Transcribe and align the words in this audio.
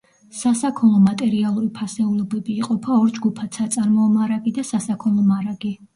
სასაქონლო-მატერიალური 0.35 1.69
ფასეულობები 1.75 2.57
იყოფა 2.63 2.97
ორ 3.03 3.11
ჯგუფად: 3.19 3.53
საწარმოო 3.61 4.09
მარაგი 4.15 4.55
და 4.57 4.65
სასაქონლო 4.71 5.27
მარაგი. 5.29 5.77